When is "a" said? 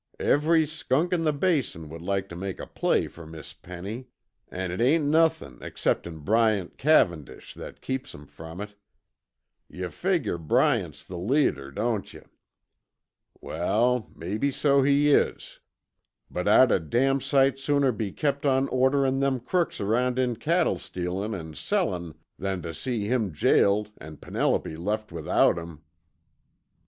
2.59-2.65, 16.71-16.79